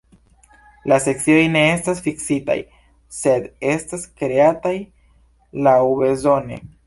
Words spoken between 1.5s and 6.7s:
ne estas fiksitaj, sed estas kreataj laŭbezone.